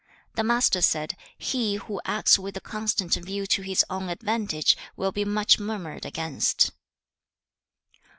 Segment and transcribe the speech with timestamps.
[0.33, 5.11] The Master said: 'He who acts with a constant view to his own advantage will
[5.11, 6.71] be much murmured against.'